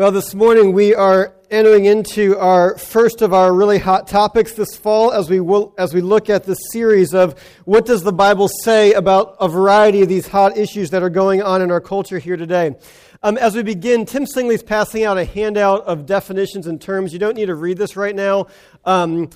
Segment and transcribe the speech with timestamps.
[0.00, 4.74] Well, this morning we are entering into our first of our really hot topics this
[4.74, 8.48] fall as we will, as we look at this series of what does the Bible
[8.48, 12.18] say about a variety of these hot issues that are going on in our culture
[12.18, 12.76] here today.
[13.22, 17.12] Um, as we begin, Tim Singley's passing out a handout of definitions and terms.
[17.12, 18.46] You don't need to read this right now.
[18.86, 19.28] Um,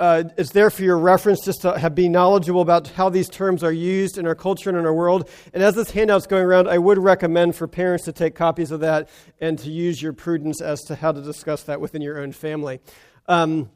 [0.00, 3.62] uh, it's there for your reference just to have, be knowledgeable about how these terms
[3.62, 5.28] are used in our culture and in our world.
[5.52, 8.80] And as this handout's going around, I would recommend for parents to take copies of
[8.80, 12.32] that and to use your prudence as to how to discuss that within your own
[12.32, 12.80] family.
[13.28, 13.70] Um,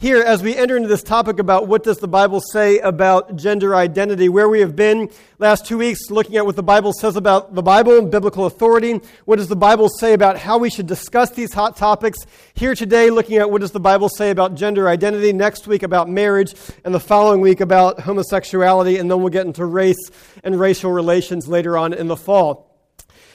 [0.00, 3.74] here as we enter into this topic about what does the bible say about gender
[3.74, 7.52] identity where we have been last two weeks looking at what the bible says about
[7.56, 9.00] the bible and biblical authority.
[9.24, 12.18] What does the bible say about how we should discuss these hot topics?
[12.54, 15.32] Here today looking at what does the bible say about gender identity.
[15.32, 16.54] Next week about marriage.
[16.84, 18.98] And the following week about homosexuality.
[18.98, 20.10] And then we'll get into race
[20.44, 22.67] and racial relations later on in the fall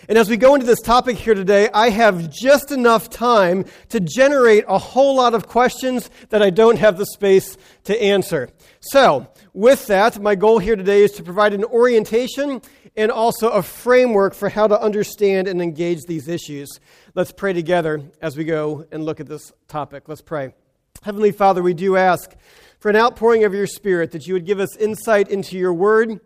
[0.09, 3.99] and as we go into this topic here today, I have just enough time to
[3.99, 8.49] generate a whole lot of questions that I don't have the space to answer.
[8.81, 12.61] So, with that, my goal here today is to provide an orientation
[12.95, 16.79] and also a framework for how to understand and engage these issues.
[17.15, 20.09] Let's pray together as we go and look at this topic.
[20.09, 20.53] Let's pray.
[21.01, 22.35] Heavenly Father, we do ask
[22.79, 26.19] for an outpouring of your Spirit that you would give us insight into your word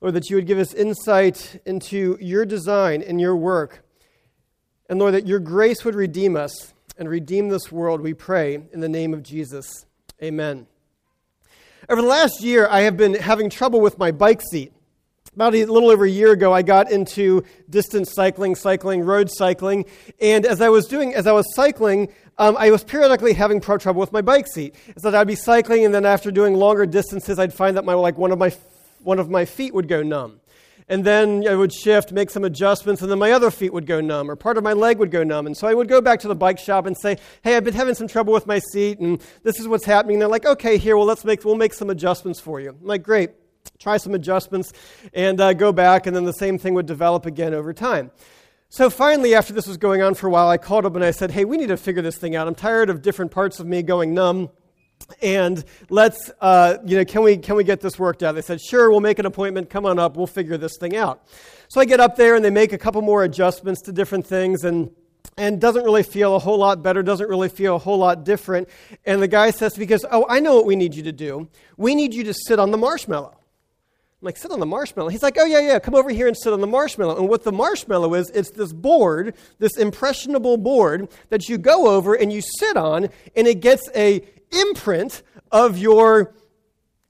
[0.00, 3.84] Lord, that you would give us insight into your design and your work.
[4.88, 8.80] And Lord, that your grace would redeem us and redeem this world, we pray, in
[8.80, 9.86] the name of Jesus.
[10.22, 10.66] Amen.
[11.88, 14.72] Over the last year, I have been having trouble with my bike seat.
[15.34, 19.84] About a little over a year ago, I got into distance cycling, cycling, road cycling,
[20.18, 22.08] and as I was doing, as I was cycling,
[22.38, 24.74] um, I was periodically having trouble with my bike seat.
[24.96, 28.16] So I'd be cycling, and then after doing longer distances, I'd find that my like
[28.16, 28.50] one of my
[29.06, 30.40] one of my feet would go numb.
[30.88, 34.00] And then I would shift, make some adjustments, and then my other feet would go
[34.00, 35.46] numb, or part of my leg would go numb.
[35.46, 37.74] And so I would go back to the bike shop and say, "Hey, I've been
[37.74, 40.78] having some trouble with my seat, and this is what's happening." And they're like, "Okay,
[40.78, 43.30] here, well, let's make we'll make some adjustments for you." I'm like, "Great."
[43.80, 44.72] Try some adjustments
[45.12, 48.12] and uh, go back, and then the same thing would develop again over time.
[48.68, 51.10] So finally, after this was going on for a while, I called up and I
[51.10, 52.46] said, Hey, we need to figure this thing out.
[52.46, 54.50] I'm tired of different parts of me going numb
[55.22, 58.32] and let's uh, you know can we can we get this worked out?
[58.32, 59.70] They said sure we'll make an appointment.
[59.70, 60.16] Come on up.
[60.16, 61.26] We'll figure this thing out.
[61.68, 64.64] So i get up there and they make a couple more adjustments to different things
[64.64, 64.90] and
[65.36, 68.68] and doesn't really feel a whole lot better doesn't really feel a whole lot different.
[69.04, 71.48] And the guy says because oh i know what we need you to do.
[71.76, 73.36] We need you to sit on the marshmallow.
[74.22, 75.10] I'm like, sit on the marshmallow.
[75.10, 77.18] He's like, oh, yeah, yeah, come over here and sit on the marshmallow.
[77.18, 82.14] And what the marshmallow is, it's this board, this impressionable board that you go over
[82.14, 86.34] and you sit on, and it gets a imprint of your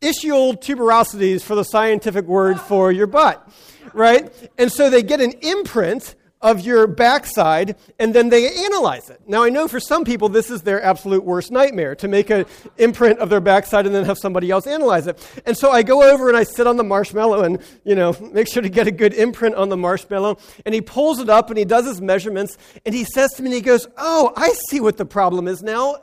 [0.00, 3.48] ischial tuberosities for the scientific word for your butt,
[3.92, 4.30] right?
[4.58, 9.20] And so they get an imprint of your backside and then they analyze it.
[9.26, 12.44] Now I know for some people this is their absolute worst nightmare to make an
[12.76, 15.18] imprint of their backside and then have somebody else analyze it.
[15.46, 18.48] And so I go over and I sit on the marshmallow and, you know, make
[18.48, 20.36] sure to get a good imprint on the marshmallow
[20.66, 23.48] and he pulls it up and he does his measurements and he says to me
[23.48, 25.96] and he goes, "Oh, I see what the problem is now.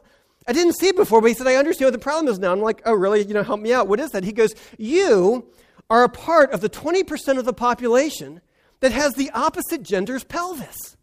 [0.47, 2.51] I didn't see it before, but he said, I understand what the problem is now.
[2.51, 3.23] I'm like, oh, really?
[3.25, 3.87] You know, help me out.
[3.87, 4.23] What is that?
[4.23, 5.47] He goes, You
[5.89, 8.41] are a part of the 20% of the population
[8.81, 10.97] that has the opposite gender's pelvis.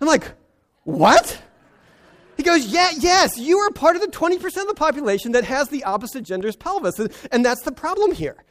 [0.00, 0.32] I'm like,
[0.84, 1.42] What?
[2.36, 5.68] He goes, Yeah, yes, you are part of the 20% of the population that has
[5.68, 7.00] the opposite gender's pelvis.
[7.32, 8.44] And that's the problem here.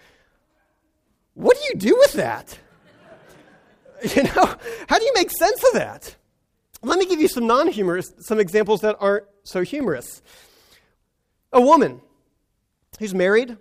[1.36, 2.58] What do you do with that?
[4.14, 4.54] You know,
[4.88, 6.16] how do you make sense of that?
[6.82, 10.22] Let me give you some non humorous, some examples that aren't so humorous.
[11.52, 12.02] A woman
[13.00, 13.58] who's married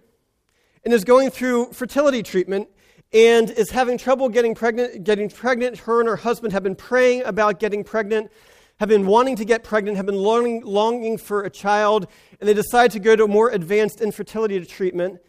[0.85, 2.69] and is going through fertility treatment
[3.13, 5.79] and is having trouble getting pregnant, getting pregnant.
[5.79, 8.31] Her and her husband have been praying about getting pregnant,
[8.79, 12.09] have been wanting to get pregnant, have been longing, longing for a child,
[12.41, 15.21] and they decide to go to a more advanced infertility treatment.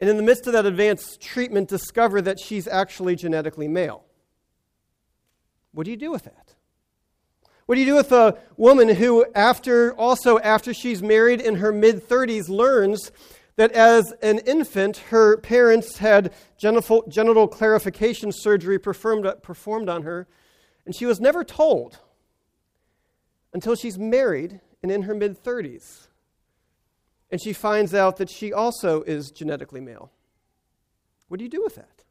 [0.00, 4.04] And in the midst of that advanced treatment, discover that she's actually genetically male.
[5.72, 6.54] What do you do with that?
[7.68, 11.70] What do you do with a woman who, after also after she's married in her
[11.70, 13.12] mid 30s, learns
[13.56, 20.26] that as an infant, her parents had genital, genital clarification surgery performed, performed on her,
[20.86, 21.98] and she was never told
[23.52, 26.06] until she's married and in her mid 30s.
[27.30, 30.10] And she finds out that she also is genetically male.
[31.28, 32.02] What do you do with that?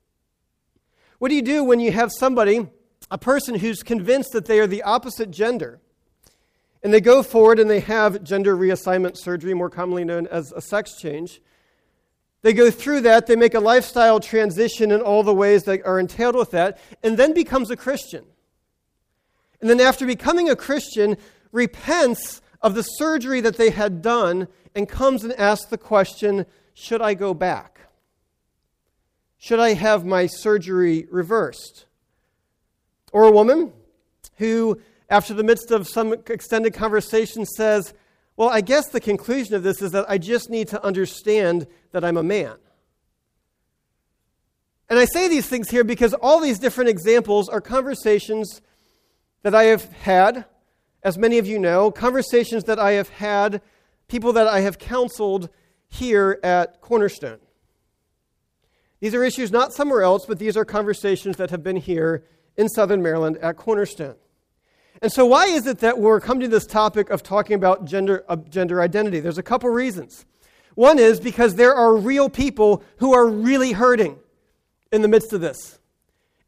[1.18, 2.68] What do you do when you have somebody
[3.10, 5.80] a person who's convinced that they are the opposite gender.
[6.84, 10.62] And they go forward and they have gender reassignment surgery, more commonly known as a
[10.62, 11.42] sex change.
[12.44, 16.00] They go through that, they make a lifestyle transition in all the ways that are
[16.00, 18.26] entailed with that, and then becomes a Christian.
[19.60, 21.18] And then, after becoming a Christian,
[21.52, 26.46] repents of the surgery that they had done and comes and asks the question
[26.76, 27.80] Should I go back?
[29.40, 31.87] Should I have my surgery reversed?
[33.18, 33.74] Or a woman
[34.36, 34.80] who,
[35.10, 37.96] after the midst of some extended conversation, says,
[38.36, 42.06] Well, I guess the conclusion of this is that I just need to understand that
[42.06, 42.58] I'm a man.
[44.88, 48.62] And I say these things here because all these different examples are conversations
[49.42, 50.46] that I have had,
[51.02, 53.64] as many of you know, conversations that I have had,
[54.08, 55.50] people that I have counseled
[55.88, 57.40] here at Cornerstone.
[59.00, 62.24] These are issues not somewhere else, but these are conversations that have been here
[62.58, 64.16] in Southern Maryland at Cornerstone.
[65.02, 68.26] And so, why is it that we're coming to this topic of talking about gender,
[68.28, 69.20] uh, gender identity?
[69.20, 70.26] There's a couple reasons.
[70.74, 74.18] One is because there are real people who are really hurting
[74.92, 75.80] in the midst of this,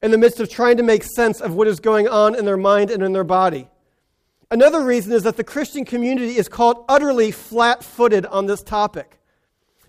[0.01, 2.57] in the midst of trying to make sense of what is going on in their
[2.57, 3.69] mind and in their body.
[4.51, 9.19] Another reason is that the Christian community is called utterly flat footed on this topic.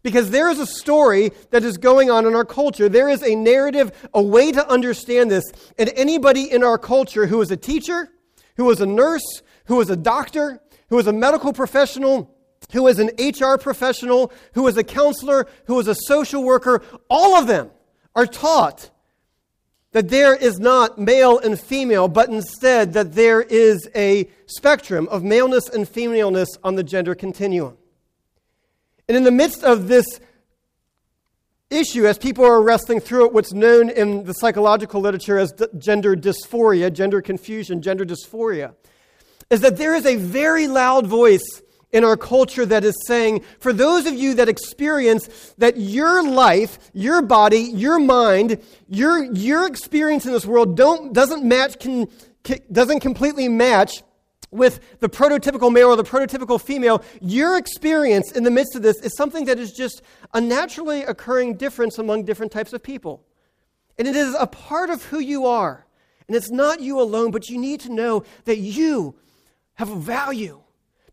[0.02, 2.88] Because there is a story that is going on in our culture.
[2.88, 5.44] There is a narrative, a way to understand this.
[5.79, 8.08] And anybody in our culture who is a teacher,
[8.56, 12.35] who is a nurse, who is a doctor, who is a medical professional,
[12.73, 17.37] who is an HR professional, who is a counselor, who is a social worker, all
[17.37, 17.70] of them
[18.14, 18.91] are taught
[19.93, 25.25] that there is not male and female, but instead that there is a spectrum of
[25.25, 27.76] maleness and femaleness on the gender continuum.
[29.11, 30.07] And in the midst of this
[31.69, 36.15] issue, as people are wrestling through it, what's known in the psychological literature as gender
[36.15, 38.73] dysphoria, gender confusion, gender dysphoria,
[39.51, 41.61] is that there is a very loud voice
[41.91, 46.79] in our culture that is saying, for those of you that experience that your life,
[46.93, 52.07] your body, your mind, your, your experience in this world don't, doesn't match, can,
[52.71, 54.05] doesn't completely match
[54.50, 59.00] with the prototypical male or the prototypical female, your experience in the midst of this
[59.00, 60.02] is something that is just
[60.35, 63.25] a naturally occurring difference among different types of people.
[63.99, 65.87] And it is a part of who you are.
[66.26, 69.17] And it's not you alone, but you need to know that you
[69.75, 70.61] have a value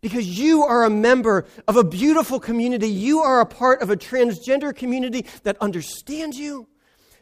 [0.00, 2.88] because you are a member of a beautiful community.
[2.88, 6.68] You are a part of a transgender community that understands you,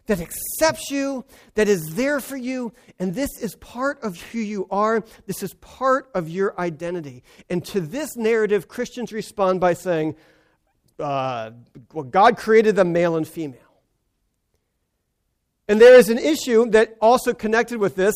[0.07, 1.25] that accepts you,
[1.55, 2.73] that is there for you.
[2.99, 5.05] And this is part of who you are.
[5.27, 7.23] This is part of your identity.
[7.51, 10.17] And to this narrative, Christians respond by saying,
[10.99, 11.51] uh,
[11.93, 13.61] well, God created them male and female.
[15.69, 18.15] And there is an issue that also connected with this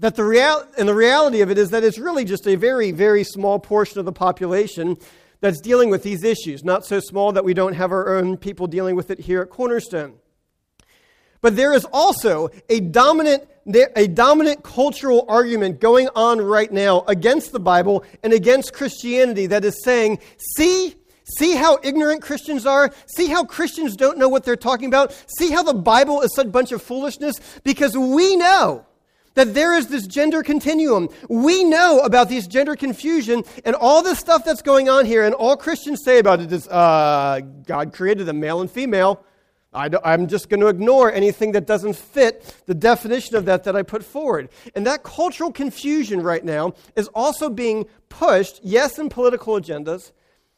[0.00, 2.92] that the real, and the reality of it is that it's really just a very,
[2.92, 4.96] very small portion of the population
[5.40, 6.64] that's dealing with these issues.
[6.64, 9.50] Not so small that we don't have our own people dealing with it here at
[9.50, 10.14] Cornerstone.
[11.40, 13.48] But there is also a dominant,
[13.96, 19.64] a dominant cultural argument going on right now against the Bible and against Christianity that
[19.64, 20.18] is saying,
[20.56, 20.94] see,
[21.38, 22.90] see how ignorant Christians are?
[23.14, 25.12] See how Christians don't know what they're talking about?
[25.38, 27.36] See how the Bible is such a bunch of foolishness?
[27.62, 28.84] Because we know
[29.34, 31.08] that there is this gender continuum.
[31.28, 35.32] We know about this gender confusion and all this stuff that's going on here, and
[35.32, 39.24] all Christians say about it is uh, God created them male and female.
[39.72, 43.76] I am just going to ignore anything that doesn't fit the definition of that that
[43.76, 44.48] I put forward.
[44.74, 50.12] And that cultural confusion right now is also being pushed, yes, in political agendas.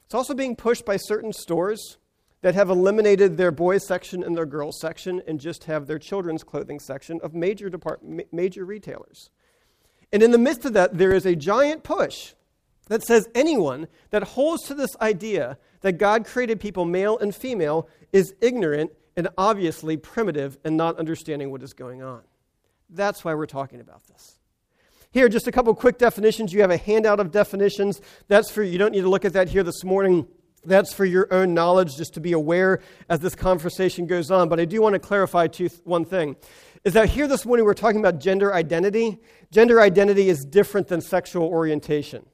[0.04, 1.98] It's also being pushed by certain stores
[2.42, 6.44] that have eliminated their boys section and their girls section and just have their children's
[6.44, 9.30] clothing section of major, depart- major retailers.
[10.12, 12.34] And in the midst of that, there is a giant push
[12.86, 17.88] that says anyone that holds to this idea that God created people male and female
[18.12, 22.22] is ignorant and obviously primitive and not understanding what is going on.
[22.88, 24.38] That's why we're talking about this.
[25.10, 26.54] Here, just a couple quick definitions.
[26.54, 28.00] You have a handout of definitions.
[28.28, 30.26] That's for you don't need to look at that here this morning.
[30.64, 34.48] That's for your own knowledge, just to be aware as this conversation goes on.
[34.48, 36.36] But I do want to clarify two, one thing
[36.82, 39.18] is that here this morning we're talking about gender identity.
[39.50, 42.24] Gender identity is different than sexual orientation.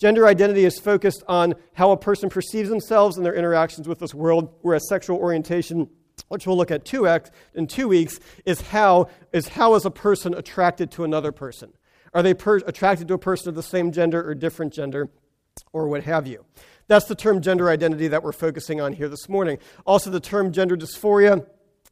[0.00, 4.14] Gender identity is focused on how a person perceives themselves and their interactions with this
[4.14, 5.90] world, whereas sexual orientation,
[6.28, 7.06] which we'll look at two
[7.54, 11.72] in two weeks, is how is how is a person attracted to another person?
[12.12, 15.10] Are they per- attracted to a person of the same gender or different gender,
[15.72, 16.44] or what have you?
[16.88, 19.58] That's the term gender identity that we're focusing on here this morning.
[19.86, 21.46] Also, the term gender dysphoria,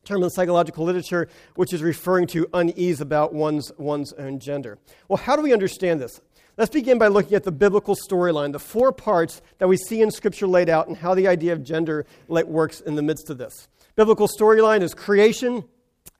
[0.04, 4.78] term in psychological literature, which is referring to unease about one's, one's own gender.
[5.06, 6.20] Well, how do we understand this?
[6.56, 10.10] Let's begin by looking at the biblical storyline, the four parts that we see in
[10.10, 13.68] Scripture laid out, and how the idea of gender works in the midst of this.
[13.98, 15.64] Biblical storyline is creation,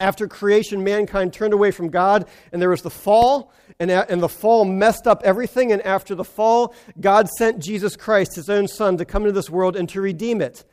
[0.01, 4.29] After creation, mankind turned away from God, and there was the fall, and, and the
[4.29, 5.71] fall messed up everything.
[5.71, 9.49] And after the fall, God sent Jesus Christ, his own Son, to come into this
[9.49, 10.65] world and to redeem it.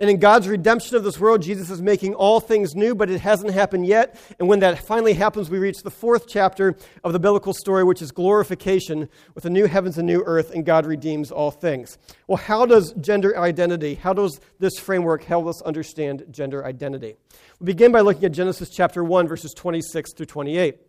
[0.00, 3.20] And in God's redemption of this world, Jesus is making all things new, but it
[3.20, 4.18] hasn't happened yet.
[4.38, 8.00] And when that finally happens, we reach the fourth chapter of the biblical story, which
[8.00, 11.98] is glorification with a new heavens and new earth, and God redeems all things.
[12.26, 17.16] Well, how does gender identity, how does this framework help us understand gender identity?
[17.60, 20.74] We begin by looking at Genesis chapter 1, verses 26 through 28.
[20.74, 20.80] It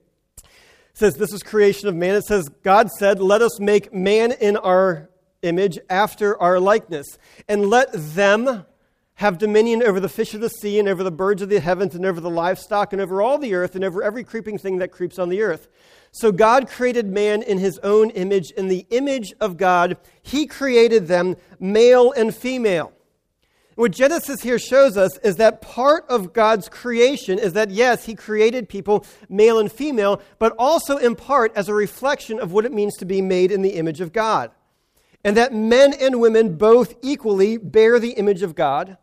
[0.93, 2.15] says, This is creation of man.
[2.15, 5.09] It says, God said, Let us make man in our
[5.41, 7.17] image after our likeness,
[7.49, 8.65] and let them
[9.15, 11.95] have dominion over the fish of the sea and over the birds of the heavens
[11.95, 14.91] and over the livestock and over all the earth and over every creeping thing that
[14.91, 15.67] creeps on the earth.
[16.11, 18.51] So God created man in his own image.
[18.51, 22.93] In the image of God, he created them, male and female.
[23.75, 28.15] What Genesis here shows us is that part of God's creation is that, yes, he
[28.15, 32.73] created people, male and female, but also in part as a reflection of what it
[32.73, 34.51] means to be made in the image of God.
[35.23, 38.97] And that men and women both equally bear the image of God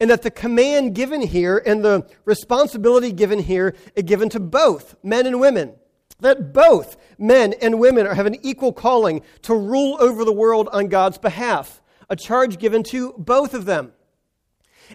[0.00, 4.96] and that the command given here and the responsibility given here is given to both
[5.02, 5.74] men and women.
[6.20, 10.88] That both men and women have an equal calling to rule over the world on
[10.88, 13.92] God's behalf, a charge given to both of them.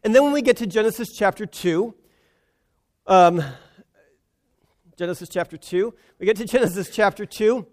[0.04, 1.94] And then when we get to Genesis chapter 2,
[3.08, 3.44] um,
[4.98, 7.66] Genesis chapter 2, we get to Genesis chapter 2,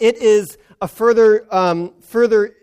[0.00, 2.54] it is a further, um, further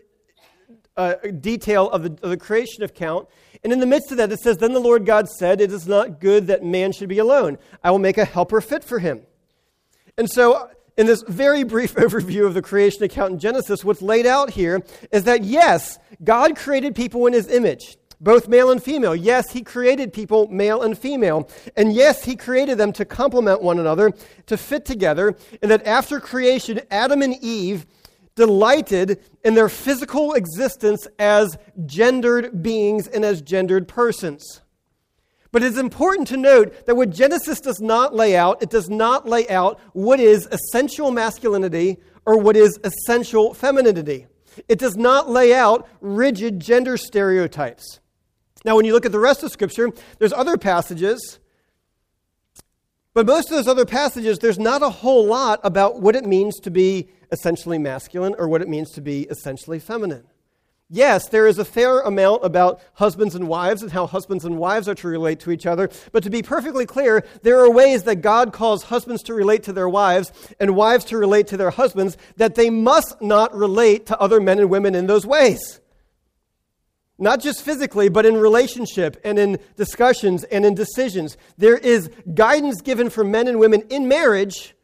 [0.97, 3.29] uh, detail of the, of the creation account.
[3.63, 5.87] And in the midst of that, it says, Then the Lord God said, It is
[5.87, 7.57] not good that man should be alone.
[7.83, 9.21] I will make a helper fit for him.
[10.17, 14.25] And so, in this very brief overview of the creation account in Genesis, what's laid
[14.25, 19.15] out here is that yes, God created people in his image, both male and female.
[19.15, 21.49] Yes, he created people male and female.
[21.75, 24.11] And yes, he created them to complement one another,
[24.47, 25.35] to fit together.
[25.61, 27.85] And that after creation, Adam and Eve
[28.35, 34.61] delighted in their physical existence as gendered beings and as gendered persons.
[35.51, 39.27] But it's important to note that what Genesis does not lay out, it does not
[39.27, 44.27] lay out what is essential masculinity or what is essential femininity.
[44.67, 47.99] It does not lay out rigid gender stereotypes.
[48.67, 51.39] Now, when you look at the rest of Scripture, there's other passages,
[53.13, 56.59] but most of those other passages, there's not a whole lot about what it means
[56.59, 60.25] to be essentially masculine or what it means to be essentially feminine.
[60.89, 64.89] Yes, there is a fair amount about husbands and wives and how husbands and wives
[64.89, 65.89] are to relate to each other.
[66.11, 69.71] But to be perfectly clear, there are ways that God calls husbands to relate to
[69.71, 74.19] their wives and wives to relate to their husbands that they must not relate to
[74.19, 75.79] other men and women in those ways.
[77.19, 81.37] Not just physically, but in relationship and in discussions and in decisions.
[81.57, 84.75] There is guidance given for men and women in marriage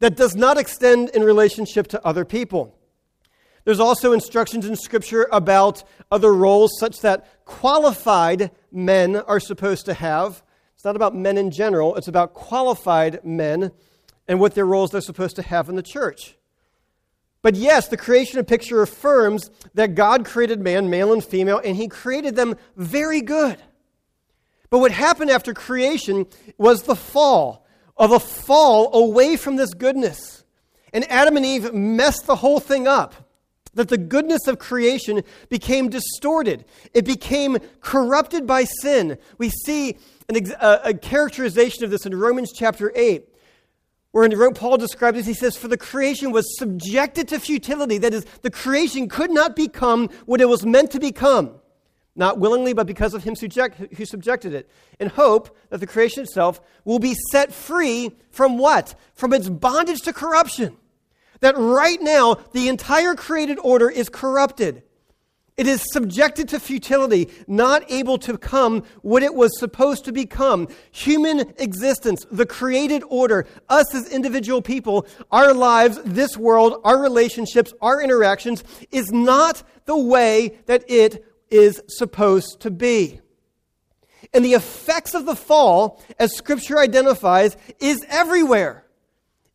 [0.00, 2.76] that does not extend in relationship to other people.
[3.64, 9.94] There's also instructions in Scripture about other roles, such that qualified men are supposed to
[9.94, 10.42] have.
[10.74, 13.72] It's not about men in general, it's about qualified men
[14.28, 16.36] and what their roles they're supposed to have in the church.
[17.44, 21.76] But yes, the creation of picture affirms that God created man, male and female, and
[21.76, 23.58] he created them very good.
[24.70, 26.24] But what happened after creation
[26.56, 27.66] was the fall
[27.98, 30.42] of a fall away from this goodness.
[30.94, 33.14] And Adam and Eve messed the whole thing up.
[33.74, 36.64] That the goodness of creation became distorted.
[36.94, 39.18] It became corrupted by sin.
[39.36, 39.98] We see
[40.30, 43.33] an, a, a characterization of this in Romans chapter 8
[44.14, 47.98] where Paul describes this, he says, For the creation was subjected to futility.
[47.98, 51.60] That is, the creation could not become what it was meant to become
[52.16, 56.60] not willingly, but because of him who subjected it, in hope that the creation itself
[56.84, 58.94] will be set free from what?
[59.14, 60.76] From its bondage to corruption.
[61.40, 64.84] That right now, the entire created order is corrupted.
[65.56, 70.66] It is subjected to futility, not able to become what it was supposed to become.
[70.90, 77.72] Human existence, the created order, us as individual people, our lives, this world, our relationships,
[77.80, 83.20] our interactions, is not the way that it is supposed to be.
[84.32, 88.86] And the effects of the fall, as Scripture identifies, is everywhere.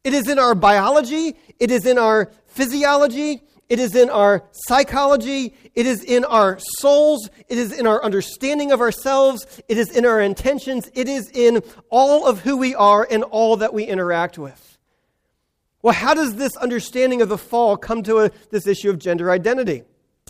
[0.05, 5.55] It is in our biology, it is in our physiology, it is in our psychology,
[5.75, 10.05] it is in our souls, it is in our understanding of ourselves, it is in
[10.05, 14.37] our intentions, it is in all of who we are and all that we interact
[14.39, 14.77] with.
[15.81, 19.31] Well, how does this understanding of the fall come to a, this issue of gender
[19.31, 19.83] identity?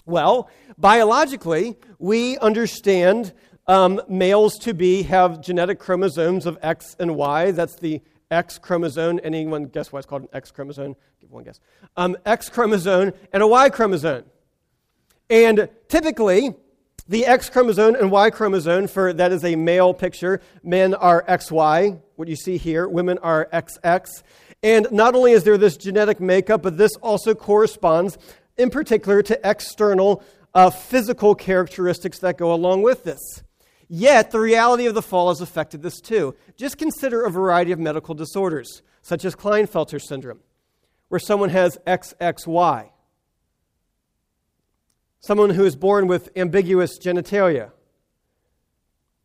[0.06, 3.34] Well, biologically, we understand
[3.68, 7.52] um, males to be have genetic chromosomes of X and Y.
[7.52, 9.20] That's the X chromosome.
[9.24, 10.96] Anyone guess why it's called an X chromosome?
[11.30, 11.60] Give one guess.
[11.96, 14.24] Um, X chromosome and a Y chromosome.
[15.30, 16.56] And typically,
[17.08, 20.42] the X chromosome and Y chromosome, for that is a male picture.
[20.64, 22.88] Men are XY, what you see here.
[22.88, 24.24] Women are XX.
[24.64, 28.18] And not only is there this genetic makeup, but this also corresponds
[28.58, 30.24] in particular to external
[30.56, 33.44] uh, physical characteristics that go along with this.
[33.88, 36.36] Yet, the reality of the fall has affected this too.
[36.58, 40.40] Just consider a variety of medical disorders, such as Klinefelter syndrome,
[41.10, 42.90] where someone has XXY,
[45.20, 47.72] someone who is born with ambiguous genitalia,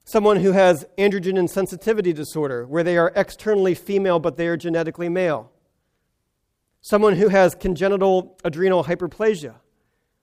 [0.05, 5.09] someone who has androgen insensitivity disorder, where they are externally female but they are genetically
[5.09, 5.53] male,
[6.81, 9.55] someone who has congenital adrenal hyperplasia,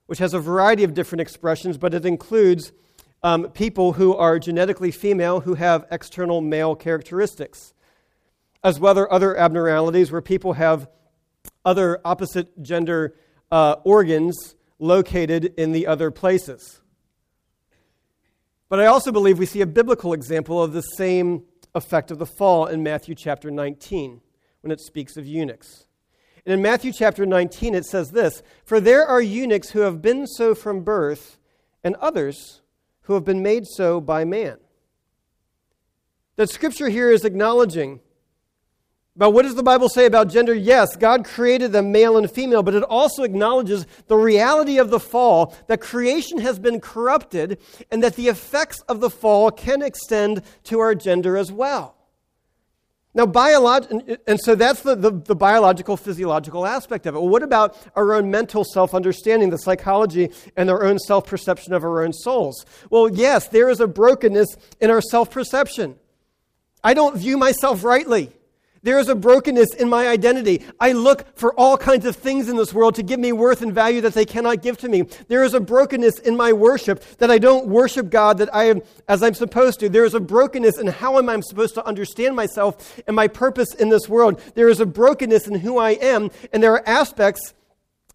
[0.06, 2.72] which has a variety of different expressions, but it includes
[3.22, 7.72] um, people who are genetically female who have external male characteristics,
[8.64, 10.88] as well as other abnormalities where people have
[11.64, 13.14] other opposite gender
[13.50, 16.80] uh, organs located in the other places.
[18.68, 22.26] But I also believe we see a biblical example of the same effect of the
[22.26, 24.20] fall in Matthew chapter 19
[24.62, 25.86] when it speaks of eunuchs.
[26.44, 30.26] And in Matthew chapter 19, it says this For there are eunuchs who have been
[30.26, 31.38] so from birth,
[31.84, 32.62] and others
[33.02, 34.58] who have been made so by man.
[36.36, 38.00] That scripture here is acknowledging.
[39.14, 40.54] But what does the Bible say about gender?
[40.54, 45.00] Yes, God created them male and female, but it also acknowledges the reality of the
[45.00, 47.58] fall, that creation has been corrupted,
[47.90, 51.94] and that the effects of the fall can extend to our gender as well.
[53.14, 57.18] Now, biolog- and so that's the, the, the, biological, physiological aspect of it.
[57.18, 61.74] Well, what about our own mental self understanding, the psychology, and our own self perception
[61.74, 62.64] of our own souls?
[62.88, 64.48] Well, yes, there is a brokenness
[64.80, 65.96] in our self perception.
[66.82, 68.32] I don't view myself rightly.
[68.84, 70.64] There is a brokenness in my identity.
[70.80, 73.72] I look for all kinds of things in this world to give me worth and
[73.72, 75.02] value that they cannot give to me.
[75.28, 78.82] There is a brokenness in my worship that I don't worship God that I am
[79.06, 79.88] as I'm supposed to.
[79.88, 83.72] There is a brokenness in how am I supposed to understand myself and my purpose
[83.74, 84.40] in this world.
[84.56, 87.54] There is a brokenness in who I am, and there are aspects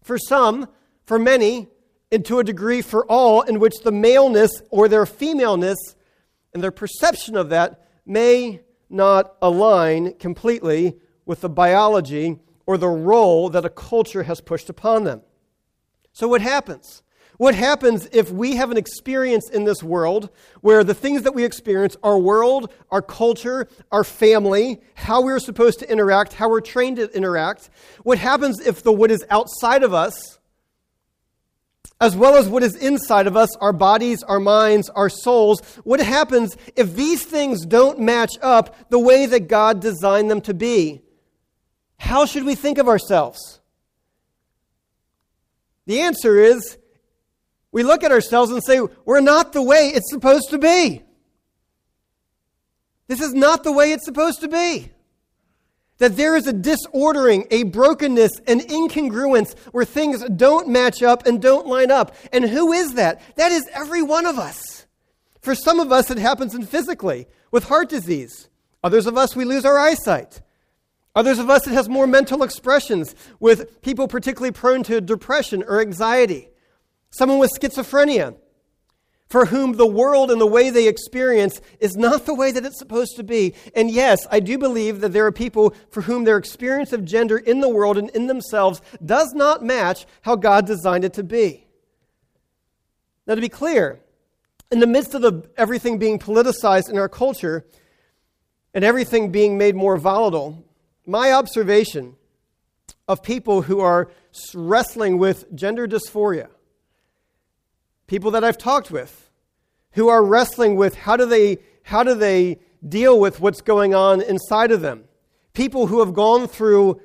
[0.02, 0.68] for some,
[1.06, 1.68] for many,
[2.12, 5.78] and to a degree for all, in which the maleness or their femaleness
[6.52, 13.48] and their perception of that may not align completely with the biology or the role
[13.50, 15.22] that a culture has pushed upon them.
[16.12, 17.02] So, what happens?
[17.38, 20.28] What happens if we have an experience in this world
[20.60, 25.78] where the things that we experience, our world, our culture, our family, how we're supposed
[25.78, 27.70] to interact, how we're trained to interact,
[28.02, 30.37] what happens if the what is outside of us
[32.00, 35.60] as well as what is inside of us our bodies, our minds, our souls.
[35.84, 40.54] What happens if these things don't match up the way that God designed them to
[40.54, 41.02] be?
[41.98, 43.60] How should we think of ourselves?
[45.86, 46.78] The answer is
[47.72, 51.02] we look at ourselves and say, we're not the way it's supposed to be.
[53.08, 54.92] This is not the way it's supposed to be
[55.98, 61.42] that there is a disordering, a brokenness, an incongruence where things don't match up and
[61.42, 62.14] don't line up.
[62.32, 63.20] And who is that?
[63.36, 64.86] That is every one of us.
[65.40, 68.48] For some of us, it happens in physically with heart disease.
[68.82, 70.40] Others of us, we lose our eyesight.
[71.14, 75.80] Others of us, it has more mental expressions with people particularly prone to depression or
[75.80, 76.48] anxiety.
[77.10, 78.36] Someone with schizophrenia
[79.28, 82.78] for whom the world and the way they experience is not the way that it's
[82.78, 83.54] supposed to be.
[83.74, 87.36] And yes, I do believe that there are people for whom their experience of gender
[87.36, 91.66] in the world and in themselves does not match how God designed it to be.
[93.26, 94.00] Now, to be clear,
[94.72, 97.66] in the midst of the, everything being politicized in our culture
[98.72, 100.64] and everything being made more volatile,
[101.04, 102.16] my observation
[103.06, 104.10] of people who are
[104.54, 106.48] wrestling with gender dysphoria
[108.08, 109.30] people that I've talked with
[109.92, 114.20] who are wrestling with how do they, how do they deal with what's going on
[114.20, 115.04] inside of them.
[115.52, 117.00] People who have gone through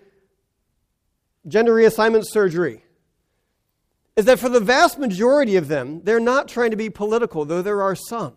[1.47, 2.83] gender reassignment surgery.
[4.15, 7.61] Is that for the vast majority of them, they're not trying to be political, though
[7.61, 8.35] there are some.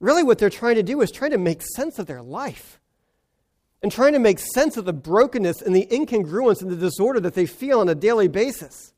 [0.00, 2.80] Really, what they're trying to do is trying to make sense of their life
[3.82, 7.34] and trying to make sense of the brokenness and the incongruence and the disorder that
[7.34, 8.94] they feel on a daily basis.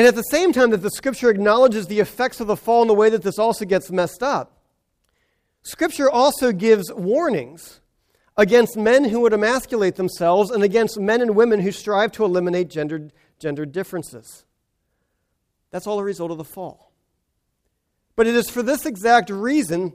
[0.00, 2.88] And at the same time that the scripture acknowledges the effects of the fall and
[2.88, 4.62] the way that this also gets messed up,
[5.60, 7.82] scripture also gives warnings
[8.34, 12.70] against men who would emasculate themselves and against men and women who strive to eliminate
[12.70, 14.46] gender, gender differences.
[15.70, 16.94] That's all a result of the fall.
[18.16, 19.92] But it is for this exact reason,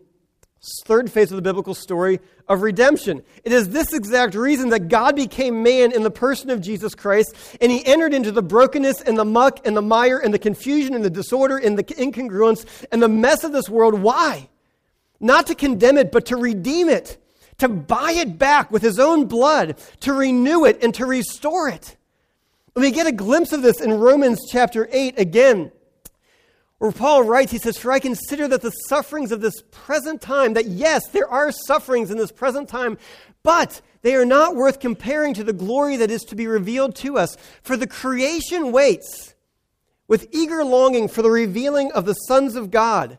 [0.85, 3.23] third phase of the biblical story of redemption.
[3.43, 7.35] It is this exact reason that God became man in the person of Jesus Christ,
[7.61, 10.93] and he entered into the brokenness and the muck and the mire and the confusion
[10.93, 13.99] and the disorder and the incongruence and the mess of this world.
[13.99, 14.49] Why?
[15.19, 17.17] Not to condemn it, but to redeem it,
[17.59, 21.95] to buy it back with his own blood, to renew it and to restore it.
[22.75, 25.71] And we get a glimpse of this in Romans chapter 8 again,
[26.85, 30.53] where Paul writes, he says, For I consider that the sufferings of this present time,
[30.53, 32.97] that yes, there are sufferings in this present time,
[33.43, 37.17] but they are not worth comparing to the glory that is to be revealed to
[37.17, 37.35] us.
[37.63, 39.33] For the creation waits
[40.07, 43.17] with eager longing for the revealing of the sons of God.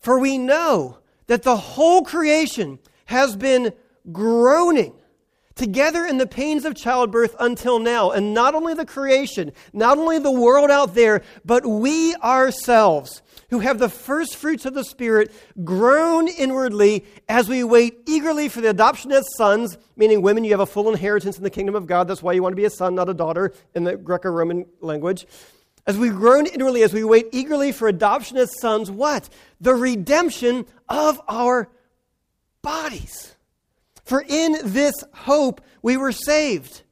[0.00, 3.72] For we know that the whole creation has been
[4.10, 4.94] groaning
[5.54, 8.10] together in the pains of childbirth until now.
[8.10, 13.58] And not only the creation, not only the world out there, but we ourselves, who
[13.60, 15.32] have the first fruits of the Spirit,
[15.64, 20.60] groan inwardly as we wait eagerly for the adoption as sons, meaning women, you have
[20.60, 22.08] a full inheritance in the kingdom of God.
[22.08, 24.66] That's why you want to be a son, not a daughter, in the Greco Roman
[24.80, 25.26] language.
[25.86, 29.28] As we groan inwardly, as we wait eagerly for adoption as sons, what?
[29.60, 31.68] The redemption of our
[32.62, 33.34] bodies.
[34.04, 36.82] For in this hope we were saved.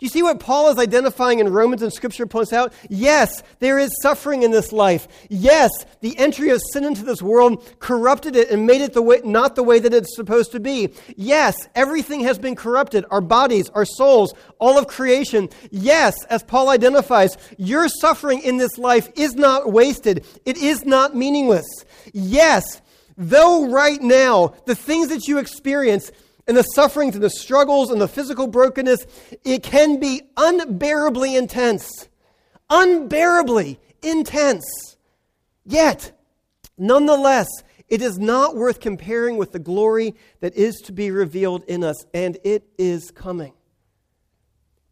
[0.00, 2.72] Do you see what Paul is identifying in Romans and Scripture points out?
[2.88, 5.06] Yes, there is suffering in this life.
[5.28, 9.20] Yes, the entry of sin into this world corrupted it and made it the way,
[9.24, 10.88] not the way that it's supposed to be.
[11.18, 15.50] Yes, everything has been corrupted our bodies, our souls, all of creation.
[15.70, 21.14] Yes, as Paul identifies, your suffering in this life is not wasted, it is not
[21.14, 21.66] meaningless.
[22.14, 22.80] Yes,
[23.20, 26.10] though right now the things that you experience
[26.48, 29.06] and the sufferings and the struggles and the physical brokenness,
[29.44, 32.08] it can be unbearably intense.
[32.70, 34.64] Unbearably intense.
[35.66, 36.12] Yet,
[36.78, 37.46] nonetheless,
[37.88, 42.06] it is not worth comparing with the glory that is to be revealed in us,
[42.14, 43.52] and it is coming.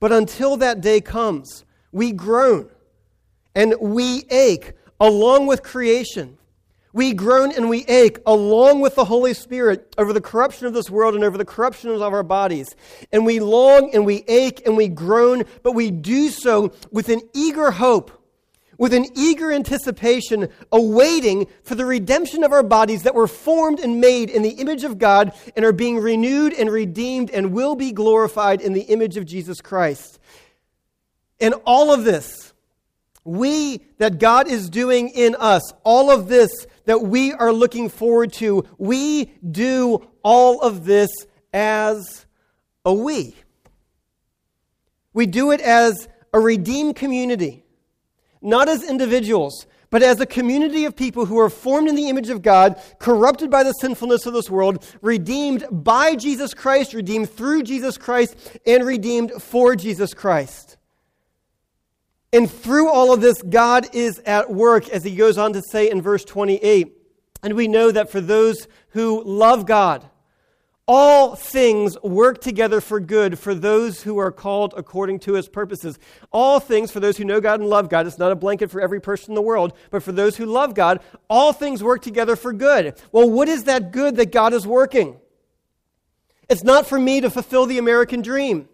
[0.01, 2.69] But until that day comes, we groan
[3.55, 6.38] and we ache along with creation
[6.93, 10.89] we groan and we ache along with the Holy Spirit over the corruption of this
[10.89, 12.75] world and over the corruption of our bodies.
[13.13, 17.21] And we long and we ache and we groan, but we do so with an
[17.35, 18.11] eager hope,
[18.79, 24.01] with an eager anticipation, awaiting for the redemption of our bodies that were formed and
[24.01, 27.93] made in the image of God and are being renewed and redeemed and will be
[27.93, 30.19] glorified in the image of Jesus Christ.
[31.41, 32.55] And all of this,
[33.25, 38.33] we that God is doing in us, all of this that we are looking forward
[38.33, 41.11] to, we do all of this
[41.53, 42.25] as
[42.83, 43.37] a we.
[45.13, 47.63] We do it as a redeemed community,
[48.41, 52.31] not as individuals, but as a community of people who are formed in the image
[52.31, 57.65] of God, corrupted by the sinfulness of this world, redeemed by Jesus Christ, redeemed through
[57.65, 60.78] Jesus Christ, and redeemed for Jesus Christ.
[62.33, 65.91] And through all of this, God is at work, as he goes on to say
[65.91, 66.95] in verse 28.
[67.43, 70.09] And we know that for those who love God,
[70.87, 75.99] all things work together for good for those who are called according to his purposes.
[76.33, 78.07] All things for those who know God and love God.
[78.07, 80.75] It's not a blanket for every person in the world, but for those who love
[80.75, 82.99] God, all things work together for good.
[83.13, 85.21] Well, what is that good that God is working?
[86.49, 88.69] It's not for me to fulfill the American dream.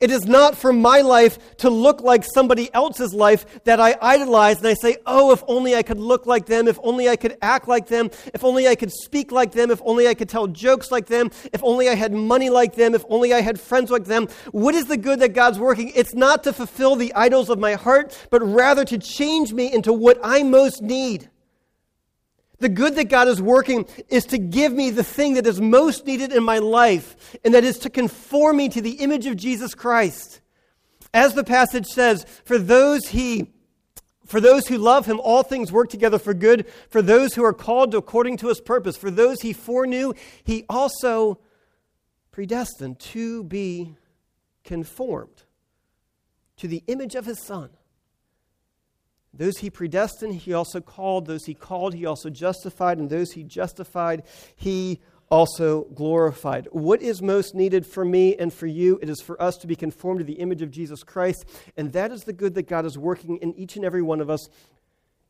[0.00, 4.58] It is not for my life to look like somebody else's life that I idolize
[4.58, 7.36] and I say, oh, if only I could look like them, if only I could
[7.42, 10.46] act like them, if only I could speak like them, if only I could tell
[10.46, 13.90] jokes like them, if only I had money like them, if only I had friends
[13.90, 14.28] like them.
[14.52, 15.92] What is the good that God's working?
[15.94, 19.92] It's not to fulfill the idols of my heart, but rather to change me into
[19.92, 21.28] what I most need.
[22.60, 26.06] The good that God is working is to give me the thing that is most
[26.06, 29.74] needed in my life, and that is to conform me to the image of Jesus
[29.74, 30.40] Christ.
[31.14, 33.52] As the passage says, for those he
[34.26, 36.68] for those who love him, all things work together for good.
[36.90, 38.94] For those who are called according to his purpose.
[38.94, 40.12] For those he foreknew,
[40.44, 41.40] he also
[42.30, 43.96] predestined to be
[44.64, 45.44] conformed
[46.58, 47.70] to the image of his son
[49.34, 51.26] those he predestined, he also called.
[51.26, 52.98] Those he called, he also justified.
[52.98, 54.22] And those he justified,
[54.56, 56.68] he also glorified.
[56.72, 58.98] What is most needed for me and for you?
[59.02, 61.44] It is for us to be conformed to the image of Jesus Christ.
[61.76, 64.30] And that is the good that God is working in each and every one of
[64.30, 64.48] us.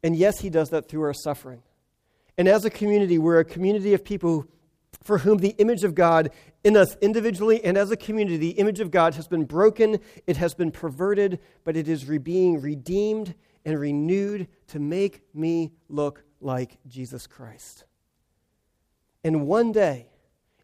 [0.03, 1.63] And yes, he does that through our suffering.
[2.37, 4.47] And as a community, we're a community of people
[5.03, 6.31] for whom the image of God
[6.65, 10.37] in us individually and as a community, the image of God has been broken, it
[10.37, 13.35] has been perverted, but it is being redeemed
[13.65, 17.85] and renewed to make me look like Jesus Christ.
[19.25, 20.09] And one day,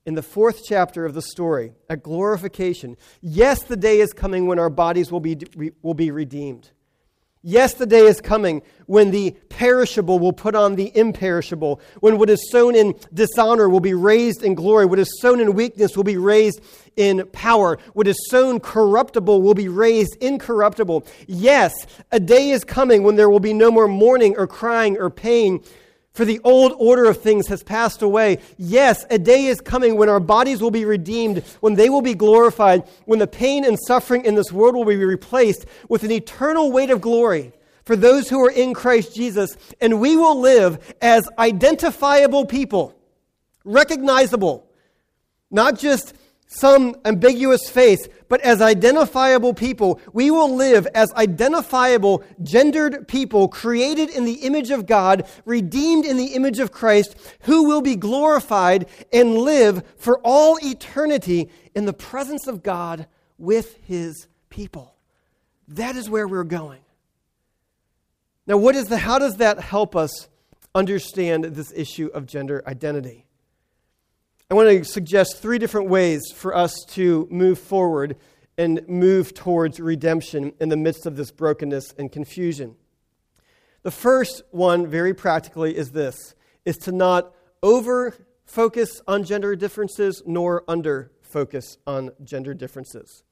[0.07, 4.59] in the fourth chapter of the story, at glorification, yes, the day is coming when
[4.59, 5.39] our bodies will be,
[5.83, 6.71] will be redeemed.
[7.47, 12.31] Yes, the day is coming when the perishable will put on the imperishable, when what
[12.31, 16.05] is sown in dishonor will be raised in glory, what is sown in weakness will
[16.05, 16.63] be raised
[16.97, 21.07] in power, what is sown corruptible will be raised incorruptible.
[21.27, 21.75] Yes,
[22.11, 25.63] a day is coming when there will be no more mourning or crying or pain
[26.15, 28.39] for the old order of things has passed away.
[28.57, 32.15] Yes, a day is coming when our bodies will be redeemed, when they will be
[32.15, 36.71] glorified, when the pain and suffering in this world will be replaced with an eternal
[36.71, 37.53] weight of glory
[37.85, 42.97] for those who are in Christ Jesus, and we will live as identifiable people,
[43.65, 44.67] recognizable,
[45.51, 46.15] not just
[46.59, 50.01] some ambiguous face, but as identifiable people.
[50.13, 56.17] We will live as identifiable, gendered people created in the image of God, redeemed in
[56.17, 61.93] the image of Christ, who will be glorified and live for all eternity in the
[61.93, 63.07] presence of God
[63.39, 64.95] with his people.
[65.69, 66.81] That is where we're going.
[68.47, 70.29] Now, what is the, how does that help us
[70.75, 73.27] understand this issue of gender identity?
[74.51, 78.17] I want to suggest three different ways for us to move forward
[78.59, 82.77] and move towards redemption in the midst of this brokenness and confusion.
[83.85, 90.23] The first one, very practically, is this is to not over focus on gender differences
[90.27, 93.25] nor under focus on gender differences.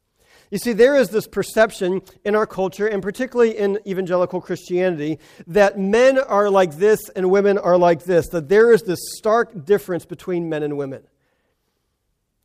[0.52, 5.78] You see, there is this perception in our culture, and particularly in evangelical Christianity, that
[5.78, 10.04] men are like this and women are like this, that there is this stark difference
[10.04, 11.04] between men and women.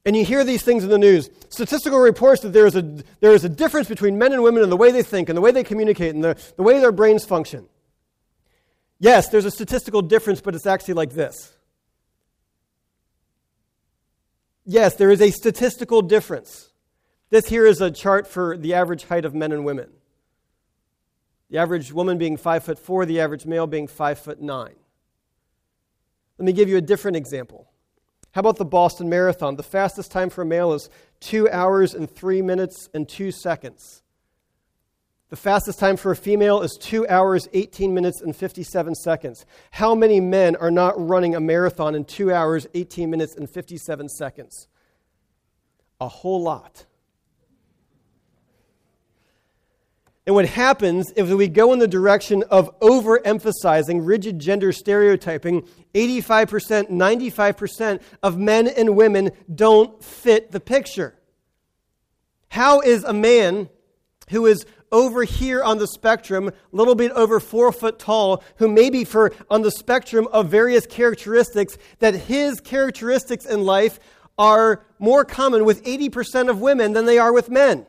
[0.06, 1.30] And you hear these things in the news.
[1.50, 2.82] Statistical reports that there is a,
[3.20, 5.42] there is a difference between men and women in the way they think and the
[5.42, 7.68] way they communicate and the, the way their brains function.
[9.00, 11.52] Yes, there's a statistical difference, but it's actually like this.
[14.64, 16.67] Yes, there is a statistical difference.
[17.30, 19.90] This here is a chart for the average height of men and women.
[21.50, 24.76] The average woman being five foot four, the average male being five foot nine.
[26.38, 27.70] Let me give you a different example.
[28.32, 29.56] How about the Boston Marathon?
[29.56, 34.04] The fastest time for a male is two hours and three minutes and two seconds.
[35.30, 39.46] The fastest time for a female is 2 hours, 18 minutes, and 57 seconds.
[39.72, 44.08] How many men are not running a marathon in 2 hours, 18 minutes, and 57
[44.08, 44.70] seconds?
[46.00, 46.86] A whole lot.
[50.28, 56.90] And what happens if we go in the direction of overemphasizing rigid gender stereotyping, 85%,
[56.90, 61.16] 95% of men and women don't fit the picture.
[62.50, 63.70] How is a man
[64.30, 68.68] who is over here on the spectrum, a little bit over four foot tall, who
[68.68, 73.98] may be for on the spectrum of various characteristics, that his characteristics in life
[74.38, 77.86] are more common with 80% of women than they are with men?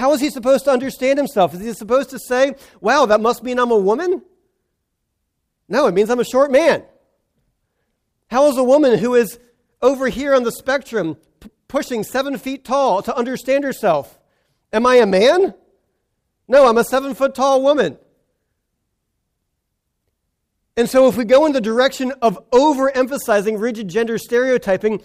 [0.00, 1.52] How is he supposed to understand himself?
[1.52, 4.22] Is he supposed to say, wow, that must mean I'm a woman?
[5.68, 6.84] No, it means I'm a short man.
[8.30, 9.38] How is a woman who is
[9.82, 14.18] over here on the spectrum, p- pushing seven feet tall, to understand herself?
[14.72, 15.52] Am I a man?
[16.48, 17.98] No, I'm a seven foot tall woman.
[20.78, 25.02] And so, if we go in the direction of overemphasizing rigid gender stereotyping,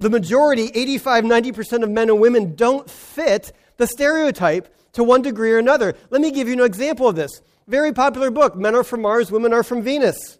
[0.00, 5.50] the majority, 85, 90% of men and women, don't fit the stereotype to one degree
[5.50, 5.96] or another.
[6.10, 7.42] Let me give you an example of this.
[7.66, 10.38] Very popular book Men Are From Mars, Women Are From Venus.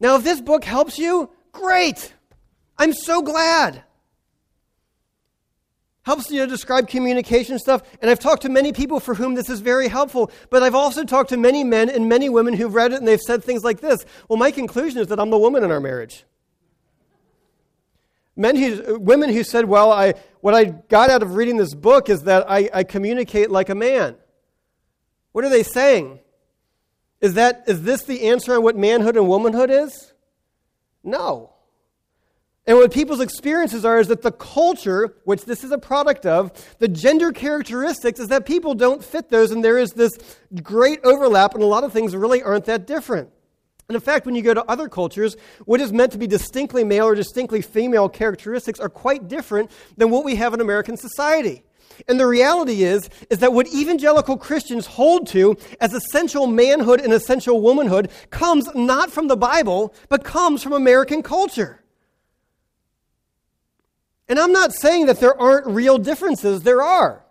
[0.00, 2.12] Now, if this book helps you, great.
[2.76, 3.84] I'm so glad.
[6.04, 7.82] Helps you to describe communication stuff.
[8.00, 10.32] And I've talked to many people for whom this is very helpful.
[10.50, 13.20] But I've also talked to many men and many women who've read it and they've
[13.20, 16.24] said things like this Well, my conclusion is that I'm the woman in our marriage.
[18.36, 22.08] Men who, women who said, Well, I, what I got out of reading this book
[22.08, 24.16] is that I, I communicate like a man.
[25.32, 26.20] What are they saying?
[27.20, 30.12] Is, that, is this the answer on what manhood and womanhood is?
[31.04, 31.52] No.
[32.66, 36.52] And what people's experiences are is that the culture, which this is a product of,
[36.78, 40.12] the gender characteristics, is that people don't fit those, and there is this
[40.62, 43.30] great overlap, and a lot of things really aren't that different.
[43.88, 46.84] And in fact, when you go to other cultures, what is meant to be distinctly
[46.84, 51.62] male or distinctly female characteristics are quite different than what we have in American society.
[52.08, 57.12] And the reality is, is that what evangelical Christians hold to as essential manhood and
[57.12, 61.82] essential womanhood comes not from the Bible, but comes from American culture.
[64.28, 67.22] And I'm not saying that there aren't real differences, there are.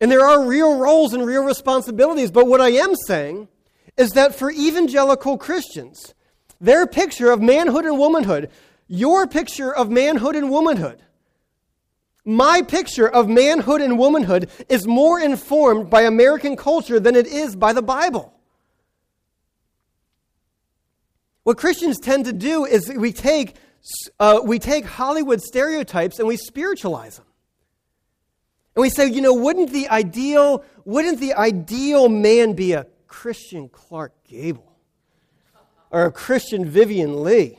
[0.00, 3.48] And there are real roles and real responsibilities, but what I am saying
[3.98, 6.14] is that for evangelical Christians,
[6.60, 8.50] their picture of manhood and womanhood,
[8.86, 11.02] your picture of manhood and womanhood,
[12.24, 17.56] my picture of manhood and womanhood is more informed by American culture than it is
[17.56, 18.32] by the Bible.
[21.42, 23.56] What Christians tend to do is we take,
[24.20, 27.26] uh, we take Hollywood stereotypes and we spiritualize them.
[28.76, 33.68] And we say, you know, wouldn't the ideal, wouldn't the ideal man be a Christian
[33.68, 34.76] Clark Gable?
[35.90, 37.58] Or a Christian Vivien Leigh?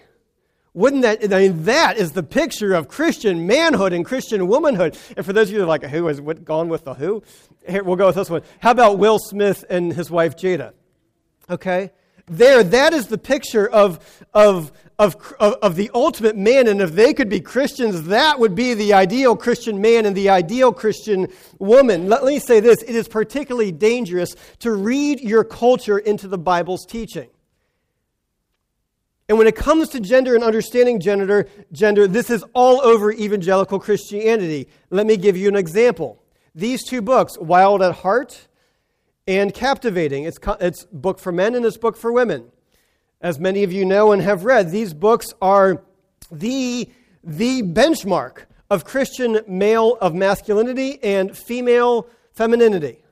[0.74, 4.98] Wouldn't that, I mean, that is the picture of Christian manhood and Christian womanhood.
[5.18, 7.24] And for those of you that are like, who has gone with the who?
[7.68, 8.44] Here, we'll go with this one.
[8.60, 10.74] How about Will Smith and his wife Jada?
[11.50, 11.92] Okay?
[12.28, 14.00] There, that is the picture of,
[14.34, 16.68] of, of, of, of the ultimate man.
[16.68, 20.30] And if they could be Christians, that would be the ideal Christian man and the
[20.30, 22.10] ideal Christian woman.
[22.10, 26.86] Let, me say this it is particularly dangerous to read your culture into the Bible's
[26.86, 27.30] teaching.
[29.30, 33.80] And when it comes to gender and understanding gender, gender, this is all over evangelical
[33.80, 34.68] Christianity.
[34.90, 36.22] Let me give you an example.
[36.56, 38.48] These two books, Wild at Heart
[39.28, 42.52] and Captivating, it's, it's book for men and it's book for women.
[43.22, 45.84] As many of you know and have read, these books are
[46.32, 46.90] the,
[47.24, 53.04] the benchmark of Christian male of masculinity and female femininity.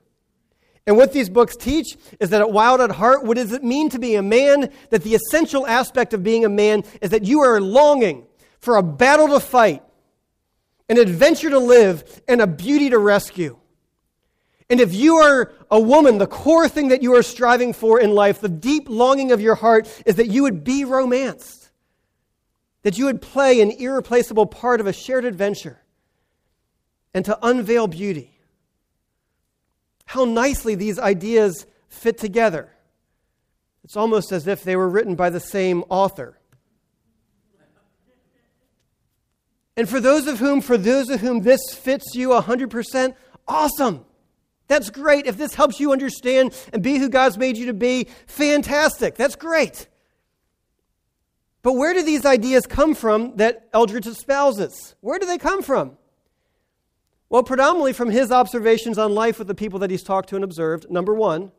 [0.86, 3.90] And what these books teach is that at Wild at Heart, what does it mean
[3.90, 4.72] to be a man?
[4.90, 8.26] That the essential aspect of being a man is that you are longing
[8.60, 9.84] for a battle to fight,
[10.88, 13.58] an adventure to live, and a beauty to rescue.
[14.70, 18.12] And if you are a woman, the core thing that you are striving for in
[18.12, 21.70] life, the deep longing of your heart, is that you would be romanced,
[22.84, 25.80] that you would play an irreplaceable part of a shared adventure,
[27.14, 28.38] and to unveil beauty
[30.08, 32.72] how nicely these ideas fit together.
[33.84, 36.40] It's almost as if they were written by the same author.
[39.76, 43.16] And for those of whom, for those of whom this fits you 100%,
[43.48, 44.06] awesome.
[44.68, 45.26] That's great.
[45.26, 49.16] If this helps you understand and be who God's made you to be, fantastic.
[49.16, 49.88] That's great.
[51.64, 54.96] But where do these ideas come from that Eldredge espouses?
[55.02, 55.98] Where do they come from?
[57.30, 60.44] Well, predominantly from his observations on life with the people that he's talked to and
[60.44, 61.52] observed, number one.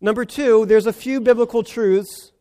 [0.00, 2.32] Number two, there's a few biblical truths,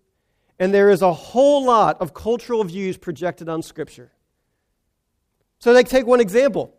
[0.59, 4.11] and there is a whole lot of cultural views projected on Scripture.
[5.59, 6.73] So, like, take one example.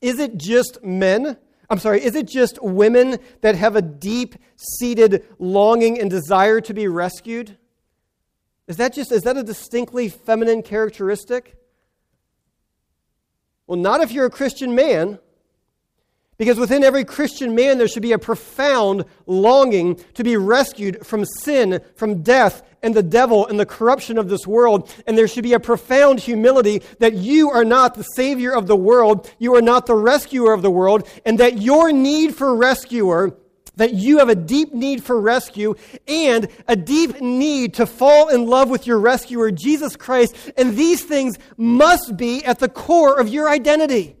[0.00, 1.38] Is it just men?
[1.70, 6.72] I'm sorry, is it just women that have a deep seated longing and desire to
[6.72, 7.58] be rescued?
[8.66, 11.56] Is that just is that a distinctly feminine characteristic?
[13.66, 15.18] Well, not if you're a Christian man,
[16.38, 21.24] because within every Christian man there should be a profound longing to be rescued from
[21.24, 24.92] sin, from death, and the devil and the corruption of this world.
[25.06, 28.76] And there should be a profound humility that you are not the Savior of the
[28.76, 33.36] world, you are not the rescuer of the world, and that your need for rescuer
[33.78, 35.74] that you have a deep need for rescue
[36.08, 40.34] and a deep need to fall in love with your rescuer, Jesus Christ.
[40.56, 44.17] And these things must be at the core of your identity.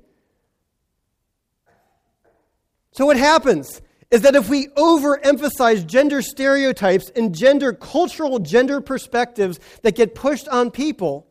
[2.98, 3.80] So, what happens
[4.10, 10.48] is that if we overemphasize gender stereotypes and gender, cultural gender perspectives that get pushed
[10.48, 11.24] on people,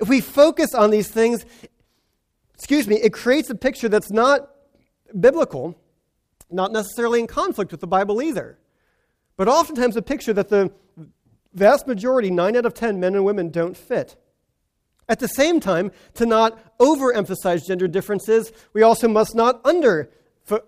[0.00, 1.46] if we focus on these things,
[2.54, 4.50] excuse me, it creates a picture that's not
[5.20, 5.80] biblical
[6.50, 8.58] not necessarily in conflict with the Bible either,
[9.36, 10.72] but oftentimes a picture that the
[11.54, 14.16] vast majority, nine out of ten men and women, don't fit.
[15.08, 20.10] At the same time, to not overemphasize gender differences, we also must not under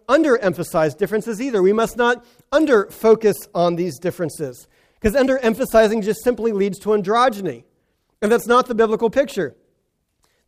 [0.08, 1.62] underemphasize differences either.
[1.62, 7.64] We must not under focus on these differences because underemphasizing just simply leads to androgyny.
[8.20, 9.56] And that's not the biblical picture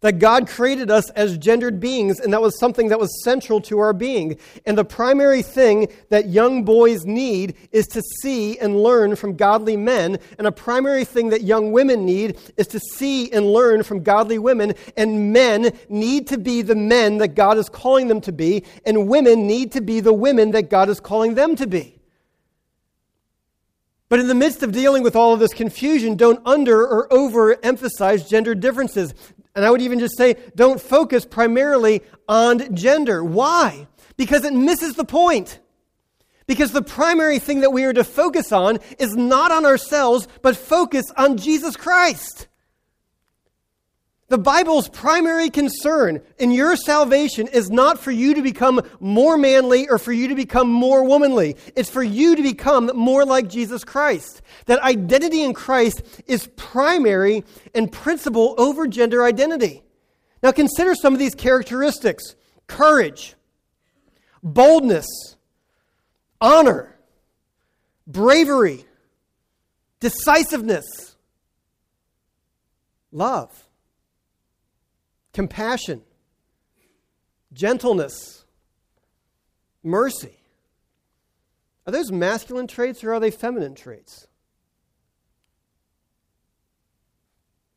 [0.01, 3.79] that God created us as gendered beings, and that was something that was central to
[3.81, 4.39] our being.
[4.65, 9.77] And the primary thing that young boys need is to see and learn from godly
[9.77, 14.03] men, and a primary thing that young women need is to see and learn from
[14.03, 14.75] godly women.
[14.97, 19.09] And men need to be the men that God is calling them to be, and
[19.09, 21.97] women need to be the women that God is calling them to be.
[24.09, 28.29] But in the midst of dealing with all of this confusion, don't under or overemphasize
[28.29, 29.15] gender differences.
[29.55, 33.25] And I would even just say, don't focus primarily on gender.
[33.25, 33.89] Why?
[34.17, 35.59] Because it misses the point.
[36.47, 40.57] Because the primary thing that we are to focus on is not on ourselves, but
[40.57, 42.49] focus on Jesus Christ.
[44.31, 49.89] The Bible's primary concern in your salvation is not for you to become more manly
[49.89, 51.57] or for you to become more womanly.
[51.75, 54.41] It's for you to become more like Jesus Christ.
[54.67, 57.43] That identity in Christ is primary
[57.75, 59.83] and principal over gender identity.
[60.45, 62.37] Now consider some of these characteristics
[62.69, 63.35] courage,
[64.45, 65.09] boldness,
[66.41, 66.97] honor,
[68.07, 68.85] bravery,
[69.99, 71.17] decisiveness,
[73.11, 73.67] love
[75.33, 76.03] compassion,
[77.53, 78.45] gentleness,
[79.83, 80.37] mercy.
[81.87, 84.27] Are those masculine traits or are they feminine traits?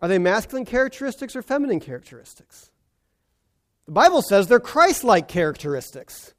[0.02, 2.72] Are they masculine characteristics or feminine characteristics?
[3.86, 6.34] The Bible says they're Christ like characteristics.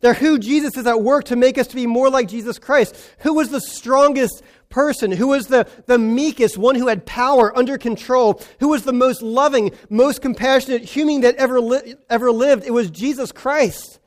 [0.00, 2.94] They're who Jesus is at work to make us to be more like Jesus Christ.
[3.20, 5.10] Who was the strongest person?
[5.10, 8.40] Who was the, the meekest, one who had power under control?
[8.60, 12.64] Who was the most loving, most compassionate human that ever, li- ever lived?
[12.64, 13.97] It was Jesus Christ.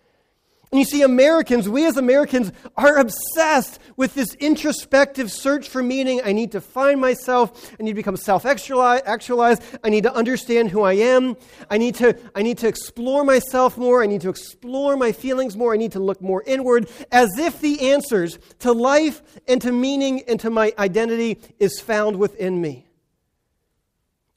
[0.71, 6.21] And you see, Americans, we as Americans are obsessed with this introspective search for meaning.
[6.23, 7.73] I need to find myself.
[7.77, 9.61] I need to become self actualized.
[9.83, 11.35] I need to understand who I am.
[11.69, 14.01] I need, to, I need to explore myself more.
[14.01, 15.73] I need to explore my feelings more.
[15.73, 20.23] I need to look more inward, as if the answers to life and to meaning
[20.25, 22.87] and to my identity is found within me.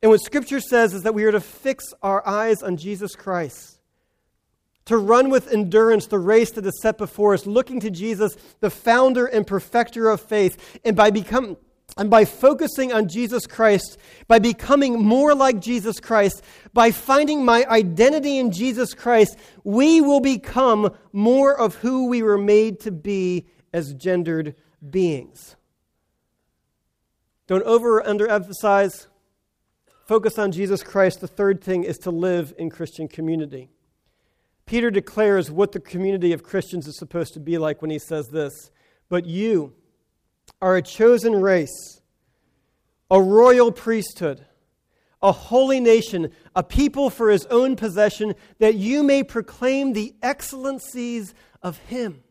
[0.02, 3.73] And what Scripture says is that we are to fix our eyes on Jesus Christ
[4.86, 8.70] to run with endurance the race that is set before us, looking to Jesus, the
[8.70, 11.56] founder and perfecter of faith, and by become
[11.96, 17.64] and by focusing on Jesus Christ, by becoming more like Jesus Christ, by finding my
[17.66, 23.46] identity in Jesus Christ, we will become more of who we were made to be
[23.72, 24.56] as gendered
[24.90, 25.56] beings.
[27.46, 29.06] Don't over or underemphasize.
[30.06, 31.20] Focus on Jesus Christ.
[31.20, 33.70] The third thing is to live in Christian community.
[34.66, 38.28] Peter declares what the community of Christians is supposed to be like when he says
[38.28, 38.70] this
[39.08, 39.74] But you
[40.60, 42.00] are a chosen race,
[43.10, 44.46] a royal priesthood,
[45.22, 51.34] a holy nation, a people for his own possession, that you may proclaim the excellencies
[51.62, 52.22] of him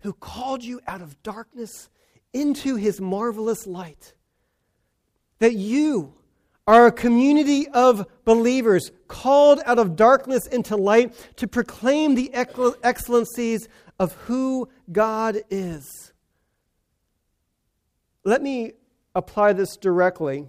[0.00, 1.88] who called you out of darkness
[2.32, 4.14] into his marvelous light.
[5.38, 6.14] That you
[6.66, 13.68] are a community of believers called out of darkness into light to proclaim the excellencies
[13.98, 16.12] of who God is.
[18.24, 18.72] Let me
[19.14, 20.46] apply this directly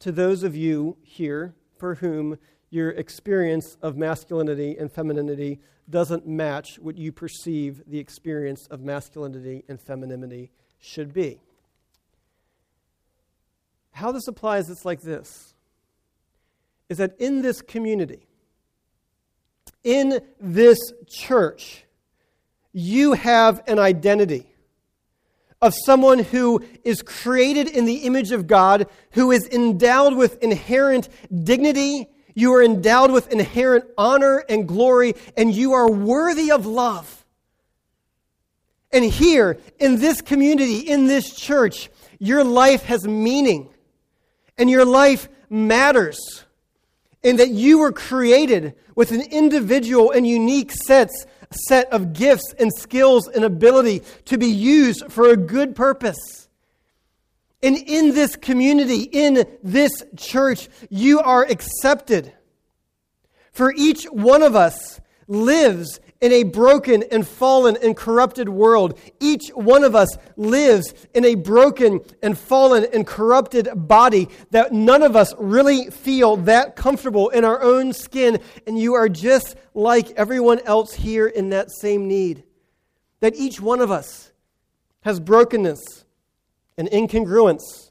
[0.00, 2.38] to those of you here for whom
[2.70, 9.64] your experience of masculinity and femininity doesn't match what you perceive the experience of masculinity
[9.68, 11.40] and femininity should be.
[13.92, 15.54] How this applies, it's like this
[16.88, 18.26] is that in this community,
[19.82, 20.78] in this
[21.08, 21.84] church,
[22.72, 24.46] you have an identity
[25.62, 31.08] of someone who is created in the image of God, who is endowed with inherent
[31.44, 32.08] dignity.
[32.34, 37.24] You are endowed with inherent honor and glory, and you are worthy of love.
[38.92, 41.88] And here, in this community, in this church,
[42.18, 43.71] your life has meaning
[44.58, 46.44] and your life matters.
[47.24, 51.26] And that you were created with an individual and unique sets,
[51.68, 56.48] set of gifts and skills and ability to be used for a good purpose.
[57.62, 62.32] And in this community, in this church, you are accepted.
[63.52, 68.98] For each one of us lives in a broken and fallen and corrupted world.
[69.18, 75.02] Each one of us lives in a broken and fallen and corrupted body that none
[75.02, 78.40] of us really feel that comfortable in our own skin.
[78.68, 82.44] And you are just like everyone else here in that same need.
[83.18, 84.30] That each one of us
[85.00, 86.04] has brokenness
[86.78, 87.90] and incongruence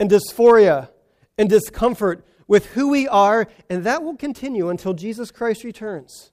[0.00, 0.88] and dysphoria
[1.36, 6.30] and discomfort with who we are, and that will continue until Jesus Christ returns.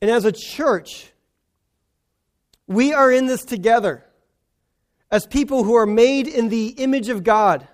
[0.00, 1.10] And as a church,
[2.66, 4.04] we are in this together
[5.10, 7.66] as people who are made in the image of God,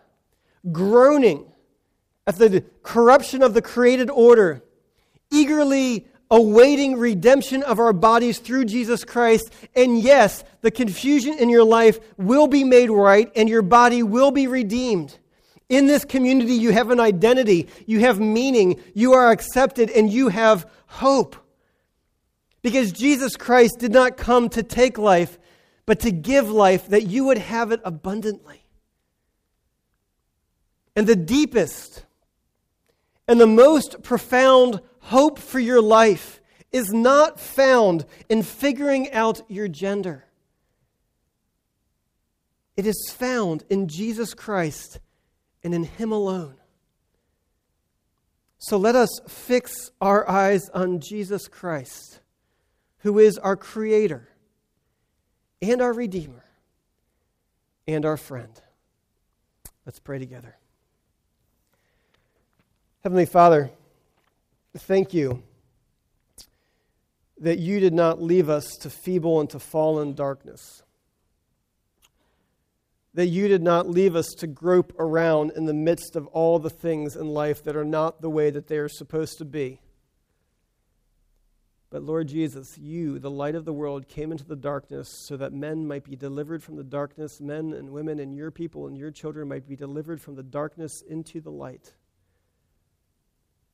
[0.70, 1.44] groaning
[2.26, 4.62] at the corruption of the created order,
[5.30, 9.52] eagerly awaiting redemption of our bodies through Jesus Christ.
[9.74, 14.30] And yes, the confusion in your life will be made right and your body will
[14.30, 15.18] be redeemed.
[15.68, 20.28] In this community, you have an identity, you have meaning, you are accepted, and you
[20.28, 21.36] have hope.
[22.64, 25.38] Because Jesus Christ did not come to take life,
[25.84, 28.62] but to give life that you would have it abundantly.
[30.96, 32.06] And the deepest
[33.28, 36.40] and the most profound hope for your life
[36.72, 40.24] is not found in figuring out your gender.
[42.78, 45.00] It is found in Jesus Christ
[45.62, 46.54] and in Him alone.
[48.56, 52.20] So let us fix our eyes on Jesus Christ,
[53.04, 54.26] who is our Creator
[55.60, 56.42] and our Redeemer
[57.86, 58.50] and our friend.
[59.84, 60.56] Let's pray together.
[63.02, 63.70] Heavenly Father,
[64.74, 65.42] thank you
[67.38, 70.82] that you did not leave us to feeble and to fallen darkness.
[73.12, 76.70] That you did not leave us to grope around in the midst of all the
[76.70, 79.82] things in life that are not the way that they are supposed to be.
[81.94, 85.52] But Lord Jesus, you, the light of the world, came into the darkness so that
[85.52, 89.12] men might be delivered from the darkness, men and women and your people and your
[89.12, 91.92] children might be delivered from the darkness into the light.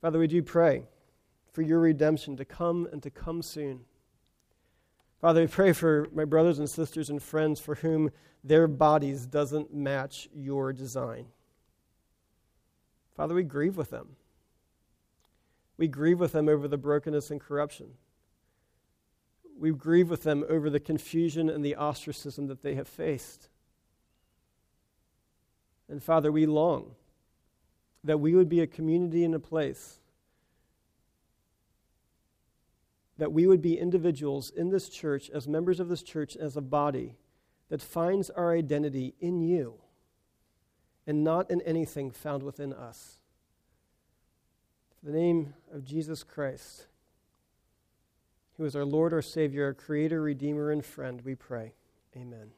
[0.03, 0.83] Father, we do pray
[1.51, 3.87] for your redemption to come and to come soon.
[5.23, 8.11] Father, we pray for my brothers and sisters and friends for whom
[8.45, 11.25] their bodies doesn't match your design.
[13.17, 14.17] Father, we grieve with them.
[15.79, 17.95] We grieve with them over the brokenness and corruption.
[19.61, 23.51] We grieve with them over the confusion and the ostracism that they have faced.
[25.87, 26.95] And Father, we long
[28.03, 29.99] that we would be a community and a place,
[33.19, 36.63] that we would be individuals in this church, as members of this church, as a
[36.63, 37.17] body,
[37.69, 39.75] that finds our identity in you
[41.07, 43.19] and not in anything found within us.
[45.03, 46.87] In the name of Jesus Christ,
[48.61, 51.73] who is our Lord, our Savior, our Creator, Redeemer, and friend, we pray.
[52.15, 52.51] Amen.